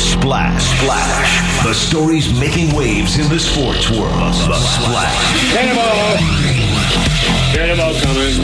[0.00, 0.64] Splash.
[0.78, 1.62] Splash.
[1.62, 4.32] The stories making waves in the sports world.
[4.32, 5.52] The Splash.
[5.52, 7.39] Cannonball!
[7.52, 8.34] Cannonball coming.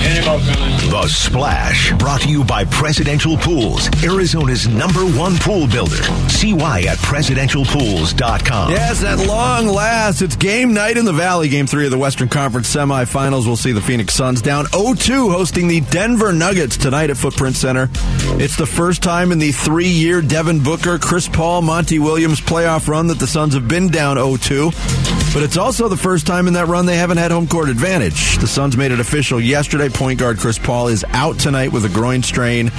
[0.00, 0.90] Cannonball coming.
[0.90, 1.92] The Splash.
[1.94, 6.02] Brought to you by Presidential Pools, Arizona's number one pool builder.
[6.28, 8.70] See why at presidentialpools.com.
[8.70, 11.48] Yes, at long last, it's game night in the Valley.
[11.48, 13.44] Game three of the Western Conference semifinals.
[13.46, 17.90] We'll see the Phoenix Suns down 0-2 hosting the Denver Nuggets tonight at Footprint Center.
[18.40, 23.08] It's the first time in the three-year Devin Booker, Chris Paul, Monty Williams playoff run
[23.08, 25.03] that the Suns have been down 0-2.
[25.34, 28.38] But it's also the first time in that run they haven't had home court advantage.
[28.38, 29.88] The Suns made it official yesterday.
[29.88, 32.70] Point guard Chris Paul is out tonight with a groin strain.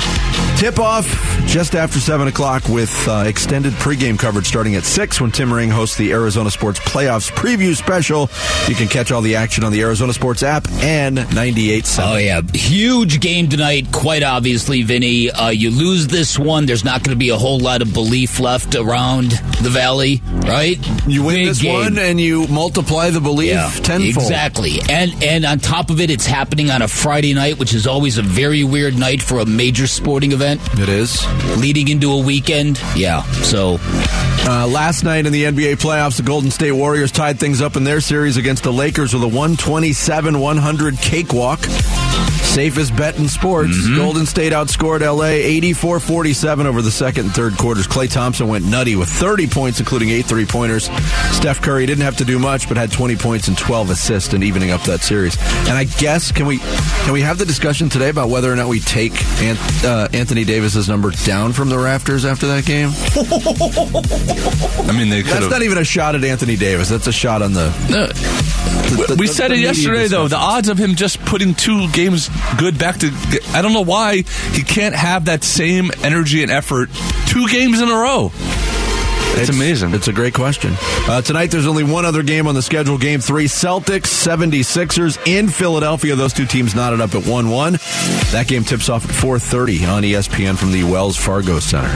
[0.57, 1.05] Tip off
[1.45, 5.69] just after 7 o'clock with uh, extended pregame coverage starting at 6 when Tim Ring
[5.69, 8.29] hosts the Arizona Sports Playoffs preview special.
[8.67, 11.99] You can catch all the action on the Arizona Sports app and 98.7.
[12.13, 12.41] Oh, yeah.
[12.53, 15.29] Huge game tonight, quite obviously, Vinny.
[15.29, 18.39] Uh, you lose this one, there's not going to be a whole lot of belief
[18.39, 19.31] left around
[19.61, 20.79] the Valley, right?
[21.05, 21.73] You win Big this game.
[21.73, 24.15] one and you multiply the belief Yeah, tenfold.
[24.25, 24.77] exactly.
[24.89, 28.17] And and on top of it, it's happening on a Friday night, which is always
[28.17, 31.25] a very weird night for a major sporting event, It is.
[31.57, 32.79] leading into a weekend.
[32.95, 33.23] Yeah.
[33.43, 33.79] So
[34.47, 37.83] Uh, last night in the NBA playoffs, the Golden State Warriors tied things up in
[37.83, 41.59] their series against the Lakers with a 127 100 cakewalk.
[42.55, 43.75] Safest bet in sports.
[43.75, 43.97] Mm-hmm.
[43.97, 47.85] Golden State outscored LA 84 47 over the second and third quarters.
[47.85, 50.85] Klay Thompson went nutty with 30 points, including eight three pointers.
[51.31, 54.41] Steph Curry didn't have to do much, but had 20 points and 12 assists and
[54.41, 55.37] evening up that series.
[55.67, 58.69] And I guess, can we can we have the discussion today about whether or not
[58.69, 62.89] we take Ant, uh, Anthony Davis's number down from the rafters after that game?
[64.89, 66.87] I mean, they could That's not even a shot at Anthony Davis.
[66.87, 67.65] That's a shot on the.
[68.89, 70.27] The- the- we the- said the it yesterday, though.
[70.27, 73.11] The odds of him just putting two games good back to.
[73.53, 74.23] I don't know why
[74.53, 76.89] he can't have that same energy and effort
[77.27, 78.31] two games in a row.
[79.37, 79.93] It's, amazing.
[79.93, 80.75] It's a great question.
[81.09, 82.97] Uh, tonight, there's only one other game on the schedule.
[82.97, 86.15] Game three, Celtics, 76ers in Philadelphia.
[86.15, 88.31] Those two teams knotted up at 1-1.
[88.31, 91.93] That game tips off at 4.30 on ESPN from the Wells Fargo Center.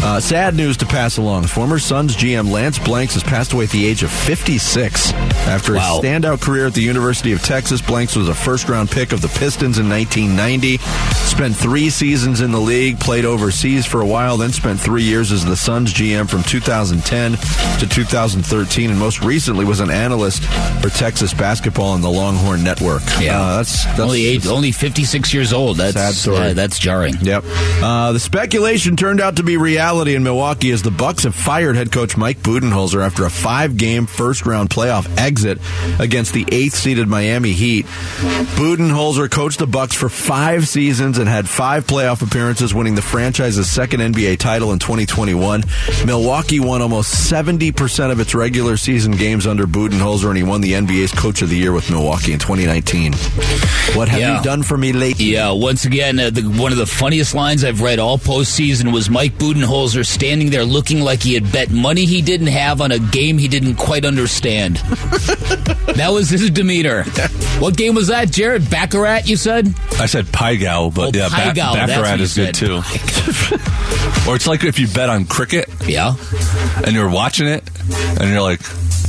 [0.00, 1.44] Uh, sad news to pass along.
[1.44, 5.12] Former Suns GM Lance Blanks has passed away at the age of 56.
[5.12, 5.98] After Wow.
[5.98, 9.28] a standout career at the University of Texas, Blanks was a first-round pick of the
[9.28, 10.78] Pistons in 1990.
[11.26, 15.32] Spent three seasons in the league, played overseas for a while, then spent three years
[15.32, 17.32] as the Suns GM from 2010
[17.80, 20.44] to 2013, and most recently was an analyst
[20.80, 23.02] for Texas basketball on the Longhorn Network.
[23.20, 23.40] Yeah.
[23.40, 25.76] Uh, that's, that's only eight, only fifty six years old.
[25.78, 26.38] That's Sad story.
[26.38, 27.14] yeah, that's jarring.
[27.20, 27.44] Yep.
[27.82, 31.76] Uh, the speculation turned out to be reality in Milwaukee is the Bucks have fired
[31.76, 35.58] head coach Mike Budenholzer after a five-game first-round playoff exit
[36.00, 37.86] against the eighth-seeded Miami Heat.
[38.58, 43.70] Budenholzer coached the Bucks for five seasons and had five playoff appearances, winning the franchise's
[43.70, 45.62] second NBA title in 2021.
[46.04, 50.72] Milwaukee won almost 70% of its regular season games under Budenholzer, and he won the
[50.72, 53.12] NBA's Coach of the Year with Milwaukee in 2019.
[53.94, 54.38] What have Yeah.
[54.38, 55.26] you done for me lately?
[55.26, 59.08] Yeah, once again, uh, the, one of the funniest lines I've read all postseason was
[59.08, 59.67] Mike Budenholzer
[60.02, 63.48] standing there looking like he had bet money he didn't have on a game he
[63.48, 64.76] didn't quite understand.
[65.96, 67.04] that was his demeanor.
[67.58, 68.70] What game was that, Jared?
[68.70, 69.74] Baccarat, you said?
[69.98, 72.74] I said Pai Gow, but Oh, yeah, Gow, that's Baccarat is good too.
[74.28, 76.14] or it's like if you bet on cricket Yeah.
[76.84, 77.68] and you're watching it
[78.20, 78.60] and you're like,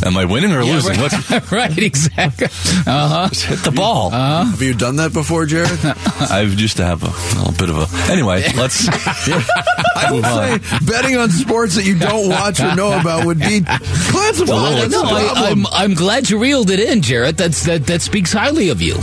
[0.04, 1.00] "Am I winning or losing?
[1.00, 2.48] right, What's right, exactly.
[2.86, 3.28] Uh huh.
[3.30, 4.46] just hit the ball?" Uh-huh.
[4.46, 5.80] Have you done that before, Jared?
[6.30, 8.12] I've used to have a, little bit of a.
[8.12, 8.88] Anyway, let's.
[8.88, 13.62] I would say betting on sports that you don't watch or know about would be
[13.62, 14.50] classified.
[14.50, 15.66] Well, no, the I, problem.
[15.72, 17.38] I'm I'm glad you reeled it in, Jared.
[17.38, 18.96] That's that that speaks highly of you.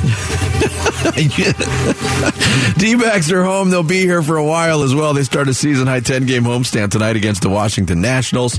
[2.78, 3.70] D-backs are home.
[3.70, 5.14] They'll be here for a while as well.
[5.14, 8.58] They start a season high 10 game homestand tonight against the Washington Nationals.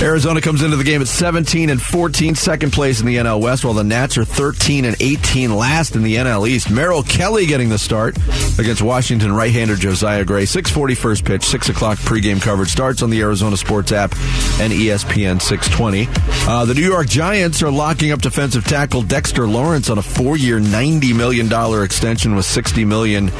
[0.00, 3.64] Arizona comes into the game at 17 and 14, second place in the NL West,
[3.64, 6.70] while the Nats are 13 and 18, last in the NL East.
[6.70, 8.16] Merrill Kelly getting the start
[8.58, 10.44] against Washington right-hander Josiah Gray.
[10.44, 14.12] 6:40 first pitch, six o'clock pregame coverage starts on the Arizona Sports app
[14.60, 16.08] and ESPN 620.
[16.48, 20.58] Uh, the New York Giants are locking up defensive tackle Dexter Lawrence on a four-year,
[20.58, 23.30] 90 million dollar extension with 60 million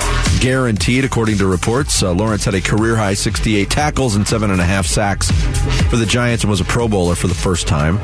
[0.40, 2.02] guaranteed, according to reports.
[2.02, 5.30] Uh, Lawrence had a career-high 68 tackles and seven and a half sacks
[5.90, 7.98] for the Giants was a Pro Bowler for the first time.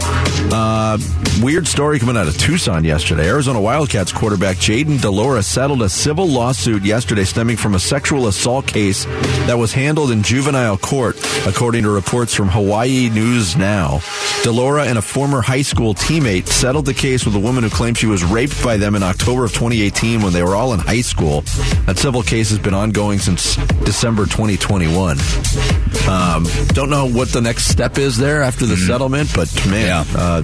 [0.50, 0.98] Uh,
[1.42, 3.28] weird story coming out of Tucson yesterday.
[3.28, 8.26] Arizona Wildcats quarterback Jayden de Laura settled a civil lawsuit yesterday stemming from a sexual
[8.28, 9.04] assault case
[9.46, 14.00] that was handled in juvenile court, according to reports from Hawaii News Now.
[14.42, 17.70] de Laura and a former high school teammate settled the case with a woman who
[17.70, 20.80] claimed she was raped by them in October of 2018 when they were all in
[20.80, 21.42] high school.
[21.86, 25.18] That civil case has been ongoing since December 2021.
[26.08, 30.04] Um, don't know what the next step is there after the settlement, but man, Yeah.
[30.18, 30.42] uh,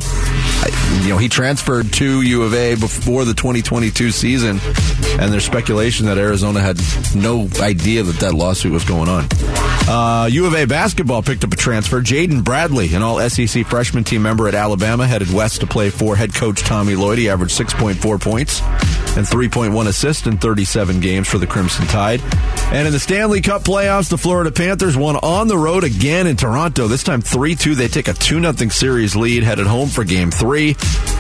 [1.03, 4.61] you know, he transferred to U of A before the 2022 season,
[5.19, 6.81] and there's speculation that Arizona had
[7.15, 9.27] no idea that that lawsuit was going on.
[9.87, 12.01] Uh, U of A basketball picked up a transfer.
[12.01, 16.17] Jaden Bradley, an all SEC freshman team member at Alabama, headed west to play for
[16.17, 17.19] head coach Tommy Lloyd.
[17.19, 18.61] He averaged 6.4 points
[19.17, 22.21] and 3.1 assists in 37 games for the Crimson Tide.
[22.73, 26.37] And in the Stanley Cup playoffs, the Florida Panthers won on the road again in
[26.37, 26.89] Toronto.
[26.89, 27.75] This time 3 2.
[27.75, 30.44] They take a 2 0 series lead, headed home for game three.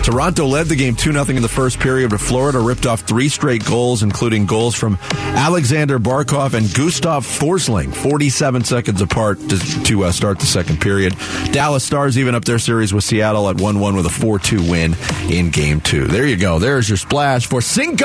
[0.05, 3.31] Toronto led the game 2 0 in the first period, but Florida ripped off three
[3.31, 10.05] straight goals, including goals from Aleksander Barkov and Gustav Forsling, 47 seconds apart to, to
[10.05, 11.17] uh, start the second period.
[11.53, 14.71] Dallas Stars even up their series with Seattle at 1 1 with a 4 2
[14.71, 14.95] win
[15.31, 16.07] in game two.
[16.07, 16.59] There you go.
[16.59, 18.05] There's your splash for Cinco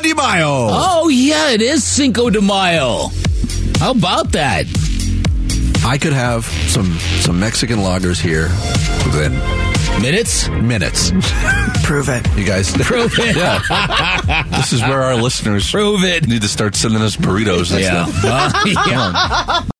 [0.00, 0.68] de Mayo.
[0.70, 3.08] Oh, yeah, it is Cinco de Mayo.
[3.78, 4.66] How about that?
[5.84, 8.44] I could have some some Mexican lagers here
[9.04, 9.32] within
[10.00, 10.48] Minutes?
[10.48, 11.10] minutes.
[11.84, 12.26] Prove it.
[12.36, 13.36] You guys, Prove it.
[13.36, 14.42] Yeah.
[14.50, 16.26] this is where our listeners Prove it.
[16.26, 17.70] need to start sending us burritos.
[17.72, 18.06] and Yeah.
[18.06, 18.24] stuff.
[18.24, 19.62] Uh, yeah.